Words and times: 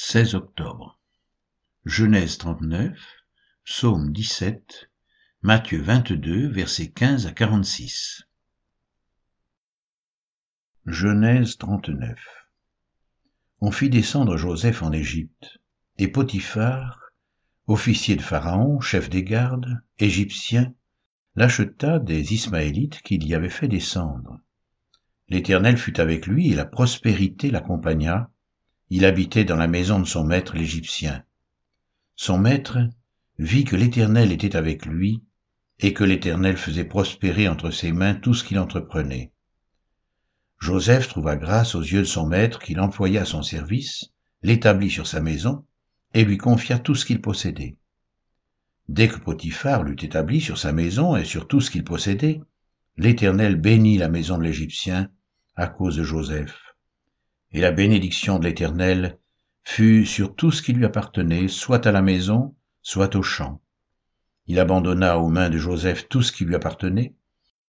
16 0.00 0.36
octobre. 0.36 1.00
Genèse 1.84 2.38
39, 2.38 2.96
Psaume 3.64 4.12
17, 4.12 4.90
Matthieu 5.42 5.82
22, 5.82 6.46
versets 6.46 6.92
15 6.92 7.26
à 7.26 7.32
46. 7.32 8.22
Genèse 10.86 11.58
39. 11.58 12.16
On 13.60 13.72
fit 13.72 13.90
descendre 13.90 14.36
Joseph 14.36 14.84
en 14.84 14.92
Égypte, 14.92 15.58
et 15.98 16.06
Potiphar, 16.06 17.00
officier 17.66 18.14
de 18.14 18.22
Pharaon, 18.22 18.78
chef 18.80 19.10
des 19.10 19.24
gardes, 19.24 19.82
égyptien, 19.98 20.74
l'acheta 21.34 21.98
des 21.98 22.34
Ismaélites 22.34 23.02
qu'il 23.02 23.26
y 23.26 23.34
avait 23.34 23.50
fait 23.50 23.68
descendre. 23.68 24.38
L'Éternel 25.28 25.76
fut 25.76 26.00
avec 26.00 26.28
lui 26.28 26.52
et 26.52 26.54
la 26.54 26.66
prospérité 26.66 27.50
l'accompagna. 27.50 28.30
Il 28.90 29.04
habitait 29.04 29.44
dans 29.44 29.56
la 29.56 29.68
maison 29.68 30.00
de 30.00 30.06
son 30.06 30.24
maître 30.24 30.56
l'Égyptien. 30.56 31.24
Son 32.16 32.38
maître 32.38 32.78
vit 33.38 33.64
que 33.64 33.76
l'Éternel 33.76 34.32
était 34.32 34.56
avec 34.56 34.86
lui 34.86 35.22
et 35.80 35.92
que 35.92 36.04
l'Éternel 36.04 36.56
faisait 36.56 36.84
prospérer 36.84 37.48
entre 37.48 37.70
ses 37.70 37.92
mains 37.92 38.14
tout 38.14 38.34
ce 38.34 38.44
qu'il 38.44 38.58
entreprenait. 38.58 39.30
Joseph 40.58 41.08
trouva 41.08 41.36
grâce 41.36 41.74
aux 41.74 41.82
yeux 41.82 42.00
de 42.00 42.04
son 42.04 42.26
maître 42.26 42.58
qu'il 42.58 42.80
employa 42.80 43.22
à 43.22 43.26
son 43.26 43.42
service, 43.42 44.06
l'établit 44.42 44.90
sur 44.90 45.06
sa 45.06 45.20
maison 45.20 45.64
et 46.14 46.24
lui 46.24 46.38
confia 46.38 46.78
tout 46.78 46.94
ce 46.94 47.04
qu'il 47.04 47.20
possédait. 47.20 47.76
Dès 48.88 49.08
que 49.08 49.18
Potiphar 49.18 49.82
l'eut 49.82 49.96
établi 50.02 50.40
sur 50.40 50.58
sa 50.58 50.72
maison 50.72 51.14
et 51.14 51.24
sur 51.24 51.46
tout 51.46 51.60
ce 51.60 51.70
qu'il 51.70 51.84
possédait, 51.84 52.40
l'Éternel 52.96 53.56
bénit 53.56 53.98
la 53.98 54.08
maison 54.08 54.38
de 54.38 54.44
l'Égyptien 54.44 55.10
à 55.54 55.68
cause 55.68 55.96
de 55.96 56.02
Joseph. 56.02 56.67
Et 57.52 57.60
la 57.60 57.72
bénédiction 57.72 58.38
de 58.38 58.44
l'Éternel 58.44 59.18
fut 59.64 60.06
sur 60.06 60.34
tout 60.34 60.50
ce 60.50 60.62
qui 60.62 60.72
lui 60.72 60.84
appartenait, 60.84 61.48
soit 61.48 61.86
à 61.86 61.92
la 61.92 62.02
maison, 62.02 62.54
soit 62.82 63.16
au 63.16 63.22
champ. 63.22 63.60
Il 64.46 64.58
abandonna 64.58 65.18
aux 65.18 65.28
mains 65.28 65.50
de 65.50 65.58
Joseph 65.58 66.08
tout 66.08 66.22
ce 66.22 66.32
qui 66.32 66.44
lui 66.44 66.54
appartenait, 66.54 67.14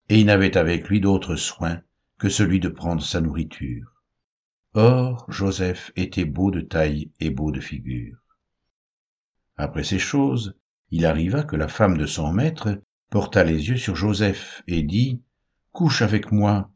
et 0.08 0.20
il 0.20 0.26
n'avait 0.26 0.58
avec 0.58 0.88
lui 0.88 1.02
d'autre 1.02 1.36
soin 1.36 1.82
que 2.18 2.30
celui 2.30 2.60
de 2.60 2.70
prendre 2.70 3.02
sa 3.02 3.22
nourriture. 3.22 4.04
Or, 4.74 5.26
Joseph 5.30 5.92
était 5.96 6.26
beau 6.26 6.52
de 6.52 6.62
taille 6.62 7.12
et 7.20 7.30
beau 7.30 7.52
de 7.52 7.60
figure. 7.60 8.18
Après 9.58 9.84
ces 9.84 10.00
choses, 10.00 10.56
il 10.92 11.06
arriva 11.06 11.44
que 11.44 11.56
la 11.56 11.68
femme 11.68 11.98
de 11.98 12.06
son 12.06 12.32
maître 12.32 12.82
porta 13.10 13.44
les 13.44 13.70
yeux 13.70 13.78
sur 13.78 13.96
Joseph 13.96 14.64
et 14.68 14.84
dit, 14.84 15.22
Couche 15.72 16.02
avec 16.02 16.32
moi. 16.32 16.72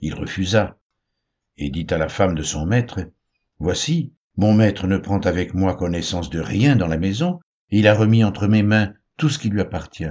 Il 0.00 0.14
refusa, 0.14 0.78
et 1.56 1.70
dit 1.70 1.86
à 1.90 1.98
la 1.98 2.08
femme 2.08 2.34
de 2.34 2.42
son 2.42 2.66
maître, 2.66 3.00
Voici, 3.58 4.12
mon 4.36 4.52
maître 4.52 4.86
ne 4.86 4.96
prend 4.96 5.20
avec 5.20 5.54
moi 5.54 5.74
connaissance 5.74 6.30
de 6.30 6.40
rien 6.40 6.76
dans 6.76 6.88
la 6.88 6.98
maison, 6.98 7.40
et 7.70 7.78
il 7.78 7.88
a 7.88 7.94
remis 7.94 8.24
entre 8.24 8.46
mes 8.46 8.62
mains 8.62 8.92
tout 9.16 9.28
ce 9.28 9.38
qui 9.38 9.48
lui 9.48 9.60
appartient. 9.60 10.10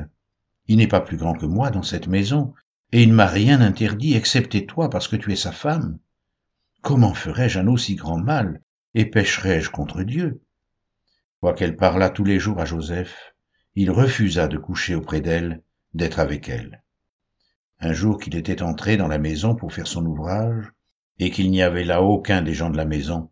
Il 0.67 0.77
n'est 0.77 0.88
pas 0.88 1.02
plus 1.02 1.17
grand 1.17 1.33
que 1.33 1.45
moi 1.45 1.71
dans 1.71 1.83
cette 1.83 2.08
maison, 2.08 2.53
et 2.91 3.03
il 3.03 3.09
ne 3.09 3.16
m'a 3.16 3.27
rien 3.27 3.59
interdit 3.59 4.16
excepté 4.16 4.66
toi 4.66 4.89
parce 4.89 5.08
que 5.08 5.16
tu 5.16 5.31
es 5.33 5.36
sa 5.36 5.52
femme. 5.52 5.99
Comment 6.81 7.14
ferais-je 7.14 7.59
un 7.59 7.67
aussi 7.67 7.95
grand 7.95 8.17
mal, 8.17 8.61
et 8.94 9.05
pécherais-je 9.05 9.69
contre 9.69 10.03
Dieu? 10.03 10.41
Quoiqu'elle 11.41 11.75
parlât 11.75 12.09
tous 12.09 12.23
les 12.23 12.39
jours 12.39 12.59
à 12.59 12.66
Joseph, 12.66 13.33
il 13.75 13.91
refusa 13.91 14.47
de 14.47 14.58
coucher 14.58 14.95
auprès 14.95 15.19
d'elle, 15.19 15.61
d'être 15.94 16.19
avec 16.19 16.47
elle 16.47 16.83
un 17.83 17.91
jour 17.91 18.17
qu'il 18.17 18.36
était 18.36 18.61
entré 18.61 18.95
dans 18.95 19.09
la 19.09 19.17
maison 19.17 19.55
pour 19.55 19.73
faire 19.73 19.88
son 19.88 20.05
ouvrage, 20.05 20.71
et 21.19 21.31
qu'il 21.31 21.52
n'y 21.52 21.61
avait 21.61 21.83
là 21.83 22.02
aucun 22.02 22.42
des 22.42 22.53
gens 22.53 22.69
de 22.69 22.78
la 22.78 22.86
maison, 22.86 23.30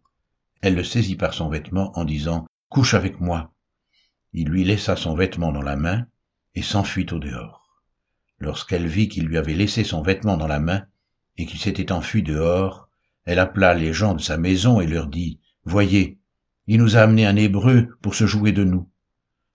elle 0.62 0.76
le 0.76 0.84
saisit 0.84 1.16
par 1.16 1.34
son 1.34 1.50
vêtement 1.50 1.92
en 1.98 2.06
disant 2.06 2.46
Couche 2.70 2.94
avec 2.94 3.20
moi. 3.20 3.54
Il 4.34 4.48
lui 4.48 4.64
laissa 4.64 4.96
son 4.96 5.16
vêtement 5.16 5.52
dans 5.52 5.62
la 5.62 5.76
main 5.76 6.06
et 6.56 6.62
s'enfuit 6.62 7.08
au 7.12 7.20
dehors. 7.20 7.82
Lorsqu'elle 8.40 8.88
vit 8.88 9.10
qu'il 9.10 9.26
lui 9.26 9.38
avait 9.38 9.54
laissé 9.54 9.84
son 9.84 10.02
vêtement 10.02 10.38
dans 10.38 10.48
la 10.48 10.60
main 10.60 10.86
et 11.38 11.46
qu'il 11.46 11.60
s'était 11.60 11.92
enfui 11.92 12.24
dehors, 12.24 12.88
elle 13.26 13.40
appela 13.40 13.74
les 13.74 13.94
gens 13.94 14.14
de 14.14 14.22
sa 14.22 14.38
maison 14.38 14.80
et 14.80 14.88
leur 14.88 15.08
dit 15.08 15.40
Voyez, 15.66 16.20
il 16.68 16.80
nous 16.80 16.96
a 16.96 17.02
amené 17.02 17.26
un 17.26 17.36
Hébreu 17.36 17.90
pour 18.02 18.16
se 18.16 18.26
jouer 18.26 18.52
de 18.52 18.64
nous. 18.64 18.90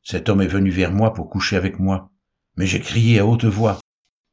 Cet 0.02 0.28
homme 0.28 0.42
est 0.42 0.46
venu 0.46 0.70
vers 0.70 0.92
moi 0.92 1.14
pour 1.14 1.30
coucher 1.30 1.56
avec 1.56 1.78
moi, 1.78 2.10
mais 2.56 2.66
j'ai 2.66 2.80
crié 2.80 3.18
à 3.18 3.26
haute 3.26 3.44
voix 3.44 3.80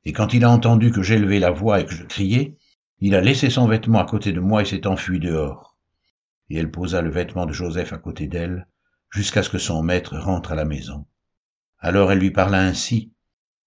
et 0.06 0.14
quand 0.14 0.34
il 0.34 0.44
a 0.44 0.50
entendu 0.50 0.92
que 0.92 1.02
j'élevais 1.02 1.40
la 1.40 1.52
voix 1.52 1.80
et 1.80 1.86
que 1.86 1.94
je 1.94 2.04
criais, 2.04 2.58
il 3.06 3.16
a 3.16 3.20
laissé 3.20 3.50
son 3.50 3.68
vêtement 3.68 4.00
à 4.00 4.06
côté 4.06 4.32
de 4.32 4.40
moi 4.40 4.62
et 4.62 4.66
s'est 4.66 4.88
enfui 4.88 5.20
dehors. 5.20 5.76
Et 6.50 6.56
elle 6.56 6.72
posa 6.72 7.02
le 7.02 7.10
vêtement 7.10 7.46
de 7.46 7.52
Joseph 7.52 7.92
à 7.92 7.98
côté 7.98 8.28
d'elle, 8.28 8.66
jusqu'à 9.10 9.44
ce 9.44 9.50
que 9.50 9.58
son 9.58 9.84
maître 9.84 10.18
rentre 10.18 10.54
à 10.54 10.56
la 10.56 10.64
maison. 10.64 11.06
Alors 11.80 12.14
elle 12.14 12.20
lui 12.20 12.32
parla 12.32 12.62
ainsi, 12.62 13.12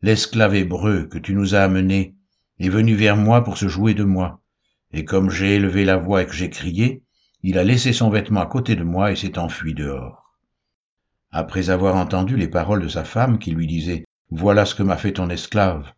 L'esclave 0.00 0.54
hébreu 0.54 1.06
que 1.06 1.18
tu 1.18 1.34
nous 1.34 1.54
as 1.54 1.60
amené 1.60 2.16
est 2.60 2.70
venu 2.70 2.94
vers 2.94 3.18
moi 3.18 3.44
pour 3.44 3.58
se 3.58 3.68
jouer 3.68 3.92
de 3.92 4.04
moi, 4.04 4.40
et 4.90 5.04
comme 5.04 5.28
j'ai 5.28 5.56
élevé 5.56 5.84
la 5.84 5.98
voix 5.98 6.22
et 6.22 6.26
que 6.26 6.32
j'ai 6.32 6.48
crié, 6.48 7.04
il 7.42 7.58
a 7.58 7.64
laissé 7.64 7.92
son 7.92 8.08
vêtement 8.08 8.40
à 8.40 8.46
côté 8.46 8.74
de 8.74 8.84
moi 8.84 9.12
et 9.12 9.16
s'est 9.16 9.38
enfui 9.38 9.74
dehors. 9.74 10.34
Après 11.30 11.68
avoir 11.68 11.96
entendu 11.96 12.38
les 12.38 12.48
paroles 12.48 12.82
de 12.82 12.88
sa 12.88 13.04
femme 13.04 13.38
qui 13.38 13.50
lui 13.50 13.66
disait, 13.66 14.06
Voilà 14.30 14.64
ce 14.64 14.74
que 14.74 14.82
m'a 14.82 14.96
fait 14.96 15.12
ton 15.12 15.28
esclave, 15.28 15.92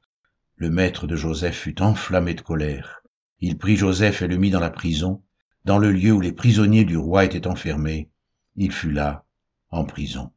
le 0.57 0.71
maître 0.71 1.07
de 1.07 1.15
Joseph 1.15 1.57
fut 1.57 1.81
enflammé 1.81 2.35
de 2.35 2.41
colère. 2.41 2.99
Il 3.41 3.59
prit 3.59 3.77
Joseph 3.77 4.23
et 4.23 4.29
le 4.29 4.37
mit 4.37 4.51
dans 4.51 4.61
la 4.61 4.71
prison, 4.71 5.23
dans 5.65 5.79
le 5.79 5.93
lieu 5.93 6.13
où 6.13 6.21
les 6.21 6.33
prisonniers 6.33 6.85
du 6.85 6.97
roi 6.97 7.25
étaient 7.25 7.47
enfermés. 7.47 8.11
Il 8.57 8.73
fut 8.73 8.91
là, 8.91 9.25
en 9.71 9.85
prison. 9.85 10.33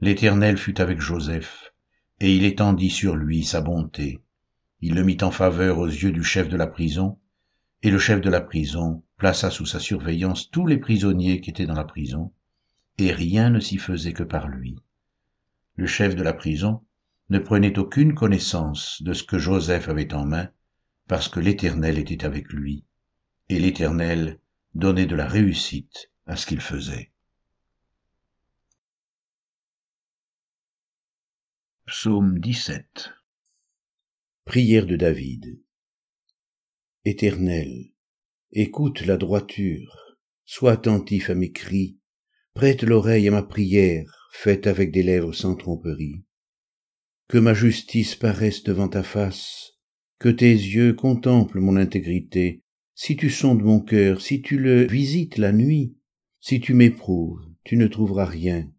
L'Éternel 0.00 0.56
fut 0.56 0.80
avec 0.80 1.00
Joseph, 1.00 1.72
et 2.20 2.34
il 2.34 2.44
étendit 2.44 2.90
sur 2.90 3.16
lui 3.16 3.44
sa 3.44 3.60
bonté. 3.60 4.20
Il 4.80 4.94
le 4.94 5.02
mit 5.02 5.18
en 5.22 5.32
faveur 5.32 5.78
aux 5.78 5.86
yeux 5.86 6.12
du 6.12 6.22
chef 6.22 6.48
de 6.48 6.56
la 6.56 6.68
prison, 6.68 7.18
et 7.82 7.90
le 7.90 7.98
chef 7.98 8.20
de 8.20 8.30
la 8.30 8.40
prison 8.40 9.02
plaça 9.16 9.50
sous 9.50 9.66
sa 9.66 9.80
surveillance 9.80 10.50
tous 10.50 10.66
les 10.66 10.78
prisonniers 10.78 11.40
qui 11.40 11.50
étaient 11.50 11.66
dans 11.66 11.74
la 11.74 11.84
prison, 11.84 12.32
et 12.98 13.10
rien 13.10 13.50
ne 13.50 13.58
s'y 13.58 13.78
faisait 13.78 14.12
que 14.12 14.22
par 14.22 14.46
lui. 14.46 14.76
Le 15.74 15.86
chef 15.86 16.14
de 16.14 16.22
la 16.22 16.32
prison 16.32 16.82
ne 17.30 17.40
prenait 17.40 17.78
aucune 17.78 18.14
connaissance 18.14 19.02
de 19.02 19.12
ce 19.12 19.24
que 19.24 19.38
Joseph 19.38 19.88
avait 19.88 20.14
en 20.14 20.24
main, 20.24 20.48
parce 21.08 21.28
que 21.30 21.40
l'Éternel 21.40 21.98
était 21.98 22.26
avec 22.26 22.52
lui, 22.52 22.84
et 23.48 23.58
l'Éternel 23.58 24.38
donnait 24.74 25.06
de 25.06 25.16
la 25.16 25.26
réussite 25.26 26.12
à 26.26 26.36
ce 26.36 26.46
qu'il 26.46 26.60
faisait. 26.60 27.12
Psaume 31.86 32.38
17 32.38 33.10
Prière 34.44 34.84
de 34.84 34.96
David. 34.96 35.62
Éternel, 37.06 37.92
écoute 38.52 39.06
la 39.06 39.16
droiture, 39.16 40.18
sois 40.44 40.72
attentif 40.72 41.30
à 41.30 41.34
mes 41.34 41.52
cris, 41.52 41.98
prête 42.52 42.82
l'oreille 42.82 43.28
à 43.28 43.30
ma 43.30 43.42
prière, 43.42 44.28
faite 44.32 44.66
avec 44.66 44.92
des 44.92 45.02
lèvres 45.02 45.32
sans 45.32 45.56
tromperie. 45.56 46.22
Que 47.28 47.38
ma 47.38 47.54
justice 47.54 48.14
paraisse 48.14 48.62
devant 48.62 48.88
ta 48.88 49.02
face, 49.02 49.77
que 50.18 50.28
tes 50.28 50.50
yeux 50.52 50.92
contemplent 50.94 51.60
mon 51.60 51.76
intégrité, 51.76 52.62
si 52.94 53.16
tu 53.16 53.30
sondes 53.30 53.62
mon 53.62 53.80
cœur, 53.80 54.20
si 54.20 54.42
tu 54.42 54.58
le 54.58 54.84
visites 54.84 55.38
la 55.38 55.52
nuit, 55.52 55.94
si 56.40 56.60
tu 56.60 56.74
m'éprouves, 56.74 57.44
tu 57.64 57.76
ne 57.76 57.86
trouveras 57.86 58.24
rien. 58.24 58.70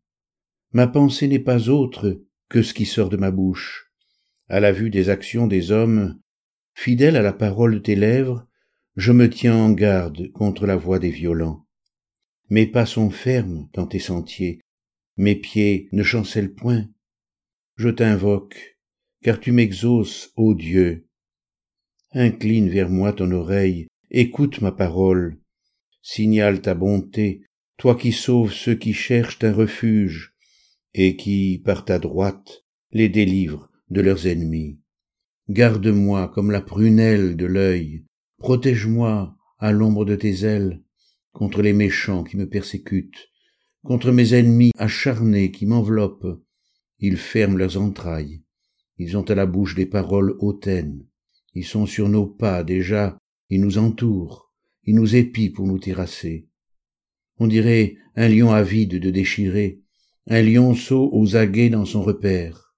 Ma 0.71 0.87
pensée 0.87 1.27
n'est 1.27 1.39
pas 1.39 1.69
autre 1.69 2.21
que 2.49 2.61
ce 2.61 2.73
qui 2.73 2.85
sort 2.85 3.09
de 3.09 3.17
ma 3.17 3.31
bouche. 3.31 3.91
À 4.47 4.59
la 4.59 4.71
vue 4.71 4.89
des 4.89 5.09
actions 5.09 5.47
des 5.47 5.71
hommes, 5.71 6.19
fidèle 6.73 7.15
à 7.15 7.21
la 7.21 7.33
parole 7.33 7.75
de 7.75 7.79
tes 7.79 7.95
lèvres, 7.95 8.47
je 8.95 9.11
me 9.11 9.29
tiens 9.29 9.55
en 9.55 9.71
garde 9.71 10.31
contre 10.31 10.65
la 10.65 10.75
voix 10.75 10.99
des 10.99 11.11
violents. 11.11 11.65
Mes 12.49 12.65
pas 12.65 12.85
sont 12.85 13.09
fermes 13.09 13.69
dans 13.73 13.87
tes 13.87 13.99
sentiers, 13.99 14.59
mes 15.17 15.35
pieds 15.35 15.87
ne 15.91 16.03
chancellent 16.03 16.53
point 16.53 16.89
je 17.79 17.87
t'invoque, 17.87 18.77
car 19.23 19.39
tu 19.39 19.53
m'exauces, 19.53 20.33
ô 20.35 20.53
Dieu. 20.53 21.07
Incline 22.13 22.69
vers 22.69 22.89
moi 22.89 23.13
ton 23.13 23.29
oreille, 23.31 23.87
écoute 24.09 24.61
ma 24.61 24.71
parole, 24.71 25.37
signale 26.01 26.59
ta 26.59 26.73
bonté, 26.73 27.43
toi 27.77 27.95
qui 27.95 28.11
sauves 28.13 28.51
ceux 28.51 28.73
qui 28.73 28.93
cherchent 28.93 29.43
un 29.43 29.53
refuge, 29.53 30.33
et 30.95 31.15
qui, 31.15 31.61
par 31.63 31.85
ta 31.85 31.99
droite, 31.99 32.65
les 32.91 33.09
délivres 33.09 33.69
de 33.91 34.01
leurs 34.01 34.25
ennemis. 34.25 34.79
Garde-moi 35.49 36.29
comme 36.29 36.49
la 36.49 36.61
prunelle 36.61 37.37
de 37.37 37.45
l'œil, 37.45 38.05
protège-moi 38.39 39.37
à 39.59 39.71
l'ombre 39.71 40.03
de 40.03 40.15
tes 40.15 40.45
ailes, 40.45 40.81
contre 41.31 41.61
les 41.61 41.73
méchants 41.73 42.23
qui 42.23 42.37
me 42.37 42.49
persécutent, 42.49 43.29
contre 43.83 44.11
mes 44.11 44.33
ennemis 44.33 44.71
acharnés 44.79 45.51
qui 45.51 45.67
m'enveloppent, 45.67 46.43
ils 46.97 47.17
ferment 47.17 47.57
leurs 47.57 47.79
entrailles, 47.79 48.41
ils 48.97 49.15
ont 49.15 49.29
à 49.29 49.35
la 49.35 49.45
bouche 49.45 49.75
des 49.75 49.85
paroles 49.85 50.35
hautaines, 50.39 51.05
ils 51.53 51.65
sont 51.65 51.85
sur 51.85 52.09
nos 52.09 52.27
pas 52.27 52.63
déjà, 52.63 53.17
ils 53.49 53.61
nous 53.61 53.77
entourent, 53.77 54.53
ils 54.83 54.95
nous 54.95 55.15
épient 55.15 55.51
pour 55.51 55.67
nous 55.67 55.79
terrasser. 55.79 56.47
On 57.37 57.47
dirait 57.47 57.95
un 58.15 58.27
lion 58.27 58.51
avide 58.51 58.99
de 58.99 59.09
déchirer, 59.09 59.81
un 60.27 60.41
lionceau 60.41 61.09
aux 61.13 61.35
aguets 61.35 61.69
dans 61.69 61.85
son 61.85 62.01
repère. 62.01 62.75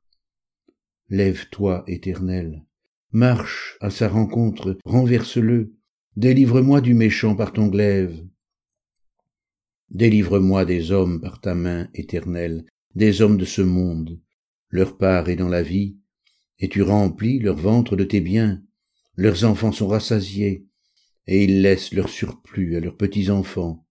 Lève-toi, 1.10 1.84
éternel, 1.88 2.64
marche 3.12 3.78
à 3.82 3.90
sa 3.90 4.08
rencontre, 4.08 4.78
renverse-le, 4.86 5.74
délivre-moi 6.16 6.82
du 6.82 6.94
méchant 6.94 7.36
par 7.36 7.54
ton 7.54 7.68
glaive. 7.68 8.26
Délivre-moi 9.90 10.64
des 10.64 10.92
hommes 10.92 11.20
par 11.20 11.42
ta 11.42 11.54
main 11.54 11.90
éternelle, 11.94 12.66
des 12.96 13.22
hommes 13.22 13.38
de 13.38 13.46
ce 13.46 13.62
monde. 13.62 14.22
Leur 14.70 14.98
part 14.98 15.28
est 15.28 15.36
dans 15.36 15.50
la 15.50 15.64
vie, 15.64 15.98
et 16.62 16.70
tu 16.70 16.84
remplis 16.84 17.40
leur 17.40 17.58
ventre 17.58 17.96
de 17.96 18.04
tes 18.04 18.22
biens. 18.22 18.64
Leurs 19.16 19.44
enfants 19.44 19.72
sont 19.72 19.88
rassasiés, 19.88 20.68
et 21.26 21.44
ils 21.44 21.62
laissent 21.62 21.92
leur 21.92 22.08
surplus 22.08 22.78
à 22.78 22.80
leurs 22.80 22.96
petits-enfants. 22.96 23.86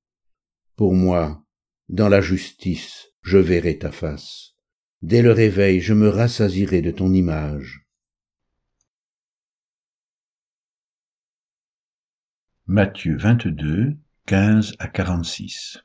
Pour 0.76 0.94
moi, 0.94 1.44
dans 1.88 2.08
la 2.08 2.20
justice, 2.20 3.08
je 3.22 3.38
verrai 3.38 3.76
ta 3.78 3.90
face. 3.90 4.54
Dès 5.02 5.20
le 5.20 5.32
réveil, 5.32 5.80
je 5.80 5.94
me 5.94 6.08
rassasierai 6.08 6.80
de 6.80 6.92
ton 6.92 7.12
image. 7.12 7.86
Matthieu 12.66 13.16
22, 13.16 13.96
15 14.26 14.76
à 14.78 14.86
46 14.86 15.80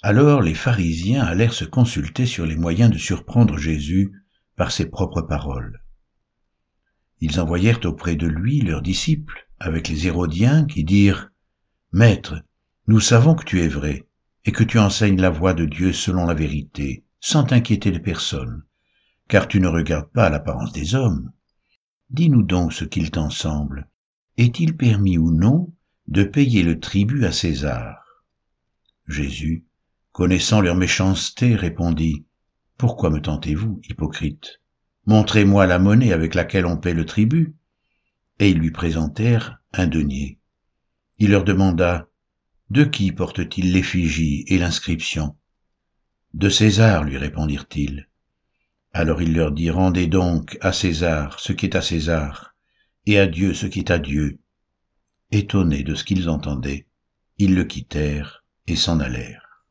Alors 0.00 0.40
les 0.40 0.54
pharisiens 0.54 1.24
allèrent 1.24 1.52
se 1.52 1.66
consulter 1.66 2.24
sur 2.24 2.46
les 2.46 2.56
moyens 2.56 2.90
de 2.90 2.96
surprendre 2.96 3.58
Jésus 3.58 4.14
par 4.56 4.72
ses 4.72 4.86
propres 4.86 5.22
paroles. 5.22 5.82
Ils 7.20 7.40
envoyèrent 7.40 7.84
auprès 7.84 8.16
de 8.16 8.26
lui 8.26 8.60
leurs 8.60 8.82
disciples 8.82 9.48
avec 9.58 9.88
les 9.88 10.06
Hérodiens 10.06 10.64
qui 10.64 10.84
dirent 10.84 11.30
Maître, 11.92 12.42
nous 12.88 13.00
savons 13.00 13.34
que 13.34 13.44
tu 13.44 13.60
es 13.60 13.68
vrai 13.68 14.06
et 14.44 14.52
que 14.52 14.64
tu 14.64 14.78
enseignes 14.78 15.20
la 15.20 15.30
voie 15.30 15.54
de 15.54 15.64
Dieu 15.64 15.92
selon 15.92 16.26
la 16.26 16.34
vérité, 16.34 17.04
sans 17.20 17.44
t'inquiéter 17.44 17.90
de 17.90 17.98
personne, 17.98 18.64
car 19.28 19.48
tu 19.48 19.60
ne 19.60 19.68
regardes 19.68 20.10
pas 20.10 20.30
l'apparence 20.30 20.72
des 20.72 20.94
hommes. 20.94 21.32
Dis-nous 22.10 22.42
donc 22.42 22.72
ce 22.72 22.84
qu'il 22.84 23.10
t'en 23.10 23.30
semble. 23.30 23.88
Est-il 24.36 24.76
permis 24.76 25.18
ou 25.18 25.32
non 25.32 25.72
de 26.06 26.22
payer 26.22 26.62
le 26.62 26.78
tribut 26.78 27.24
à 27.24 27.32
César? 27.32 28.04
Jésus, 29.08 29.64
connaissant 30.12 30.60
leur 30.60 30.76
méchanceté, 30.76 31.56
répondit, 31.56 32.25
Pourquoi 32.76 33.10
me 33.10 33.20
tentez-vous, 33.20 33.80
hypocrite? 33.88 34.60
Montrez-moi 35.06 35.66
la 35.66 35.78
monnaie 35.78 36.12
avec 36.12 36.34
laquelle 36.34 36.66
on 36.66 36.76
paie 36.76 36.94
le 36.94 37.06
tribut. 37.06 37.54
Et 38.38 38.50
ils 38.50 38.58
lui 38.58 38.70
présentèrent 38.70 39.58
un 39.72 39.86
denier. 39.86 40.38
Il 41.18 41.30
leur 41.30 41.44
demanda, 41.44 42.08
de 42.68 42.84
qui 42.84 43.12
porte-t-il 43.12 43.72
l'effigie 43.72 44.44
et 44.48 44.58
l'inscription? 44.58 45.36
De 46.34 46.50
César, 46.50 47.04
lui 47.04 47.16
répondirent-ils. 47.16 48.08
Alors 48.92 49.22
il 49.22 49.32
leur 49.32 49.52
dit, 49.52 49.70
Rendez 49.70 50.06
donc 50.06 50.58
à 50.60 50.72
César 50.72 51.40
ce 51.40 51.52
qui 51.52 51.66
est 51.66 51.76
à 51.76 51.82
César, 51.82 52.54
et 53.06 53.18
à 53.18 53.26
Dieu 53.26 53.54
ce 53.54 53.66
qui 53.66 53.78
est 53.78 53.90
à 53.90 53.98
Dieu. 53.98 54.38
Étonnés 55.30 55.82
de 55.82 55.94
ce 55.94 56.04
qu'ils 56.04 56.28
entendaient, 56.28 56.86
ils 57.38 57.54
le 57.54 57.64
quittèrent 57.64 58.44
et 58.66 58.76
s'en 58.76 59.00
allèrent. 59.00 59.64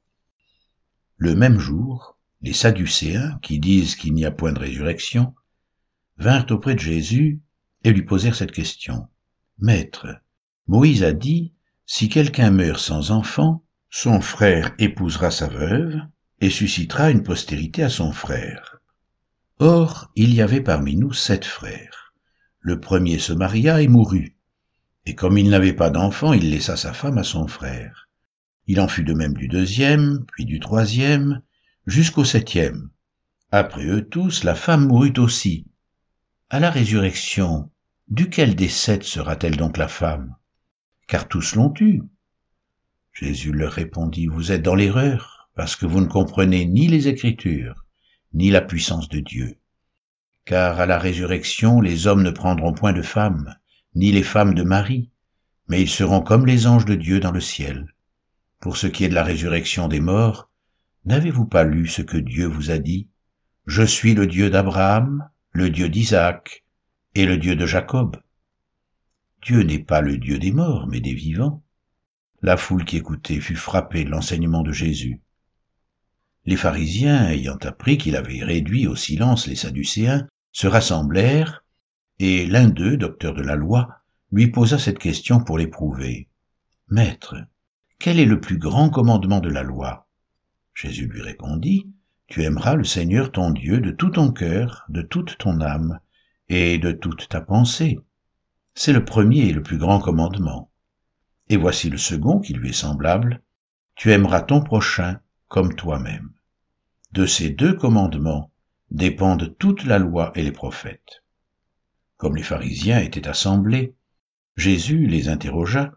Le 1.18 1.36
même 1.36 1.60
jour, 1.60 2.15
les 2.46 2.54
Sadducéens, 2.54 3.40
qui 3.42 3.58
disent 3.58 3.96
qu'il 3.96 4.14
n'y 4.14 4.24
a 4.24 4.30
point 4.30 4.54
de 4.54 4.60
résurrection, 4.60 5.34
vinrent 6.20 6.46
auprès 6.52 6.76
de 6.76 6.80
Jésus 6.80 7.42
et 7.84 7.92
lui 7.92 8.04
posèrent 8.04 8.36
cette 8.36 8.52
question. 8.52 9.08
Maître, 9.58 10.22
Moïse 10.68 11.04
a 11.04 11.12
dit 11.12 11.54
si 11.88 12.08
quelqu'un 12.08 12.52
meurt 12.52 12.80
sans 12.80 13.10
enfant, 13.10 13.64
son 13.90 14.22
frère 14.22 14.76
épousera 14.78 15.32
sa 15.32 15.48
veuve 15.48 16.00
et 16.40 16.52
suscitera 16.52 17.10
une 17.10 17.24
postérité 17.24 17.82
à 17.82 17.90
son 17.90 18.12
frère. 18.12 18.78
Or, 19.58 20.12
il 20.16 20.32
y 20.32 20.42
avait 20.44 20.62
parmi 20.62 20.96
nous 20.96 21.14
sept 21.14 21.46
frères. 21.46 22.14
Le 22.60 22.80
premier 22.80 23.18
se 23.18 23.34
maria 23.34 23.82
et 23.82 23.88
mourut. 23.88 24.38
Et 25.08 25.16
comme 25.16 25.40
il 25.40 25.50
n'avait 25.50 25.74
pas 25.74 25.90
d'enfant, 25.90 26.32
il 26.32 26.52
laissa 26.52 26.78
sa 26.78 26.94
femme 26.94 27.18
à 27.18 27.24
son 27.24 27.48
frère. 27.48 28.08
Il 28.68 28.80
en 28.80 28.88
fut 28.88 29.04
de 29.04 29.14
même 29.14 29.34
du 29.34 29.48
deuxième, 29.48 30.26
puis 30.28 30.46
du 30.46 30.60
troisième, 30.60 31.42
jusqu'au 31.86 32.24
septième. 32.24 32.90
Après 33.52 33.86
eux 33.86 34.08
tous, 34.08 34.44
la 34.44 34.56
femme 34.56 34.88
mourut 34.88 35.14
aussi. 35.18 35.66
À 36.50 36.60
la 36.60 36.70
résurrection, 36.70 37.70
duquel 38.08 38.56
des 38.56 38.70
sept 38.70 39.04
sera-t-elle 39.04 39.58
donc 39.58 39.78
la 39.78 39.88
femme? 39.88 40.36
Car 41.08 41.28
tous 41.28 41.56
l'ont 41.56 41.74
eu. 41.80 42.02
Jésus 43.14 43.52
leur 43.52 43.72
répondit, 43.72 44.28
Vous 44.28 44.52
êtes 44.52 44.64
dans 44.64 44.76
l'erreur, 44.76 45.50
parce 45.56 45.76
que 45.76 45.86
vous 45.86 46.02
ne 46.02 46.08
comprenez 46.08 46.66
ni 46.66 46.88
les 46.88 47.08
Écritures, 47.08 47.86
ni 48.34 48.50
la 48.50 48.62
puissance 48.62 49.08
de 49.08 49.20
Dieu. 49.20 49.58
Car 50.44 50.80
à 50.80 50.86
la 50.86 51.00
résurrection, 51.00 51.82
les 51.82 52.08
hommes 52.08 52.24
ne 52.24 52.32
prendront 52.32 52.74
point 52.74 52.94
de 52.94 53.02
femmes, 53.02 53.56
ni 53.94 54.12
les 54.12 54.24
femmes 54.24 54.54
de 54.54 54.64
Marie, 54.64 55.10
mais 55.68 55.82
ils 55.82 55.90
seront 55.90 56.22
comme 56.22 56.46
les 56.46 56.68
anges 56.68 56.86
de 56.86 56.96
Dieu 56.96 57.20
dans 57.20 57.32
le 57.32 57.42
ciel. 57.42 57.94
Pour 58.60 58.78
ce 58.78 58.88
qui 58.88 59.06
est 59.06 59.10
de 59.10 59.16
la 59.16 59.24
résurrection 59.24 59.88
des 59.88 60.00
morts, 60.00 60.50
n'avez-vous 61.06 61.46
pas 61.46 61.64
lu 61.64 61.88
ce 61.88 62.02
que 62.02 62.18
Dieu 62.18 62.48
vous 62.48 62.72
a 62.72 62.78
dit? 62.78 63.08
Je 63.66 63.84
suis 63.84 64.14
le 64.14 64.28
Dieu 64.28 64.50
d'Abraham, 64.50 65.30
le 65.52 65.70
Dieu 65.70 65.90
d'Isaac 65.90 66.66
et 67.14 67.26
le 67.26 67.38
Dieu 67.38 67.56
de 67.56 67.66
Jacob. 67.66 68.22
Dieu 69.42 69.62
n'est 69.62 69.80
pas 69.80 70.02
le 70.02 70.18
Dieu 70.18 70.40
des 70.40 70.52
morts, 70.52 70.88
mais 70.88 71.00
des 71.00 71.14
vivants. 71.14 71.64
La 72.42 72.58
foule 72.58 72.86
qui 72.86 72.98
écoutait 72.98 73.40
fut 73.40 73.56
frappée 73.56 74.04
de 74.04 74.10
l'enseignement 74.10 74.64
de 74.64 74.72
Jésus. 74.72 75.22
Les 76.46 76.58
pharisiens, 76.58 77.30
ayant 77.30 77.58
appris 77.64 77.98
qu'il 77.98 78.16
avait 78.16 78.44
réduit 78.44 78.88
au 78.88 78.96
silence 78.96 79.48
les 79.48 79.56
Sadducéens, 79.56 80.28
se 80.52 80.68
rassemblèrent, 80.68 81.64
et 82.20 82.46
l'un 82.46 82.70
d'eux, 82.70 82.98
docteur 82.98 83.34
de 83.34 83.42
la 83.42 83.56
loi, 83.56 83.90
lui 84.32 84.48
posa 84.48 84.78
cette 84.78 85.00
question 85.00 85.44
pour 85.44 85.58
l'éprouver. 85.58 86.28
Maître, 86.90 87.36
quel 88.00 88.20
est 88.20 88.26
le 88.26 88.40
plus 88.40 88.58
grand 88.58 88.90
commandement 88.90 89.40
de 89.40 89.50
la 89.50 89.64
loi? 89.64 90.05
Jésus 90.76 91.08
lui 91.08 91.22
répondit, 91.22 91.90
Tu 92.28 92.44
aimeras 92.44 92.76
le 92.76 92.84
Seigneur 92.84 93.32
ton 93.32 93.52
Dieu 93.52 93.80
de 93.80 93.92
tout 93.92 94.10
ton 94.10 94.32
cœur, 94.32 94.84
de 94.90 95.02
toute 95.02 95.38
ton 95.38 95.62
âme, 95.62 96.00
et 96.50 96.78
de 96.78 96.92
toute 96.92 97.30
ta 97.30 97.40
pensée. 97.40 97.98
C'est 98.74 98.92
le 98.92 99.06
premier 99.06 99.48
et 99.48 99.54
le 99.54 99.64
plus 99.64 99.78
grand 99.78 100.00
commandement. 100.00 100.70
Et 101.48 101.56
voici 101.56 101.90
le 101.90 101.98
second 101.98 102.42
qui 102.42 102.54
lui 102.54 102.70
est 102.70 102.74
semblable. 102.74 103.42
Tu 103.96 104.12
aimeras 104.12 104.42
ton 104.42 104.62
prochain 104.62 105.22
comme 105.48 105.76
toi-même. 105.76 106.32
De 107.14 107.26
ces 107.26 107.50
deux 107.50 107.74
commandements 107.74 108.52
dépendent 108.92 109.56
toute 109.58 109.86
la 109.86 109.98
loi 109.98 110.34
et 110.36 110.44
les 110.44 110.52
prophètes. 110.52 111.24
Comme 112.18 112.36
les 112.36 112.44
pharisiens 112.44 113.00
étaient 113.00 113.30
assemblés, 113.30 113.96
Jésus 114.58 115.08
les 115.08 115.30
interrogea 115.30 115.94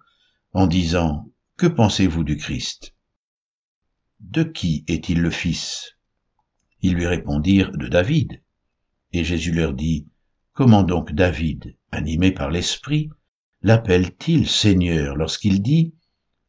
en 0.52 0.68
disant, 0.68 1.28
Que 1.56 1.66
pensez-vous 1.66 2.23
du 2.23 2.37
Christ? 2.37 2.94
De 4.20 4.42
qui 4.42 4.84
est-il 4.88 5.20
le 5.20 5.30
Fils? 5.30 5.96
Ils 6.82 6.94
lui 6.94 7.06
répondirent, 7.06 7.70
De 7.72 7.87
David. 7.87 8.42
Et 9.12 9.25
Jésus 9.25 9.52
leur 9.52 9.72
dit, 9.75 10.06
Comment 10.52 10.82
donc 10.82 11.12
David, 11.12 11.76
animé 11.92 12.32
par 12.32 12.50
l'Esprit, 12.50 13.10
l'appelle-t-il 13.62 14.48
Seigneur 14.48 15.16
lorsqu'il 15.16 15.62
dit 15.62 15.94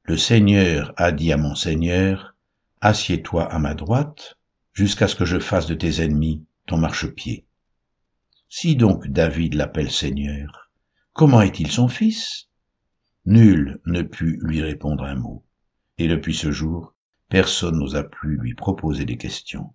Le 0.04 0.18
Seigneur 0.18 0.94
a 0.98 1.12
dit 1.12 1.32
à 1.32 1.38
mon 1.38 1.54
Seigneur, 1.54 2.36
Assieds-toi 2.82 3.46
à 3.46 3.60
ma 3.60 3.76
droite, 3.76 4.40
jusqu'à 4.74 5.08
ce 5.08 5.16
que 5.16 5.26
je 5.26 5.40
fasse 5.40 5.68
de 5.68 5.76
tes 5.76 6.02
ennemis 6.02 6.44
ton 6.66 6.78
marchepied. 6.78 7.46
Si 8.48 8.76
donc 8.76 9.08
David 9.08 9.54
l'appelle 9.54 9.92
Seigneur, 9.92 10.72
comment 11.14 11.42
est-il 11.42 11.70
son 11.70 11.88
fils? 11.88 12.48
Nul 13.26 13.80
ne 13.86 14.02
put 14.02 14.40
lui 14.42 14.62
répondre 14.62 15.04
un 15.04 15.16
mot, 15.16 15.44
et 15.98 16.08
depuis 16.08 16.34
ce 16.34 16.52
jour, 16.52 16.96
personne 17.30 17.80
n'osa 17.80 18.04
plus 18.04 18.38
lui 18.38 18.54
proposer 18.56 19.06
des 19.06 19.18
questions. 19.18 19.74